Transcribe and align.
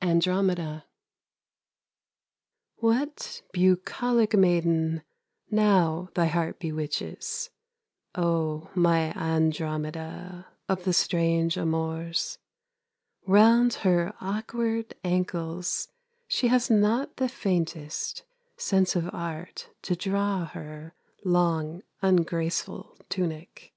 ANDROMEDA 0.00 0.84
What 2.76 3.42
bucolic 3.52 4.32
maiden 4.36 5.02
Now 5.50 6.10
thy 6.14 6.26
heart 6.26 6.60
bewitches, 6.60 7.50
O 8.14 8.70
my 8.76 9.10
Andromeda 9.18 10.46
Of 10.68 10.84
the 10.84 10.92
strange 10.92 11.56
amours? 11.56 12.38
Round 13.26 13.74
her 13.82 14.14
awkward 14.20 14.94
ankles 15.02 15.88
She 16.28 16.46
has 16.46 16.70
not 16.70 17.16
the 17.16 17.28
faintest 17.28 18.22
Sense 18.56 18.94
of 18.94 19.12
art 19.12 19.70
to 19.82 19.96
draw 19.96 20.44
her 20.44 20.94
Long 21.24 21.82
ungraceful 22.00 22.96
tunic. 23.08 23.72